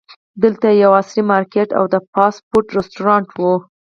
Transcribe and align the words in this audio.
دلته 0.43 0.67
یو 0.83 0.91
عصري 0.99 1.23
مارکیټ 1.31 1.69
او 1.79 1.85
د 1.93 1.95
فاسټ 2.11 2.41
فوډ 2.49 2.65
رسټورانټ 2.77 3.27
و. 3.39 3.41